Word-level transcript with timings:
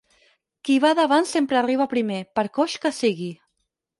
Qui 0.67 0.77
va 0.85 0.93
davant 0.99 1.27
sempre 1.33 1.59
arriba 1.59 1.87
primer, 1.93 2.19
per 2.39 2.47
coix 2.59 2.79
que 2.87 2.95
sigui. 3.03 3.31